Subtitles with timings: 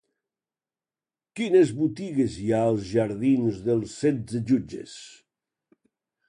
[1.39, 4.97] Quines botigues hi ha als jardins d'Els Setze Jutges?